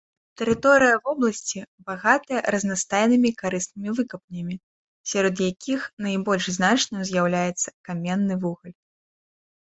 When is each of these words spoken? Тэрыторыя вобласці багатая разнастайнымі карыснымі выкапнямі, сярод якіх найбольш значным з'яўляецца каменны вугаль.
Тэрыторыя 0.41 0.93
вобласці 1.07 1.59
багатая 1.89 2.39
разнастайнымі 2.55 3.31
карыснымі 3.41 3.89
выкапнямі, 3.99 4.55
сярод 5.11 5.35
якіх 5.49 5.81
найбольш 6.05 6.47
значным 6.57 7.01
з'яўляецца 7.11 7.69
каменны 7.91 8.35
вугаль. 8.47 8.75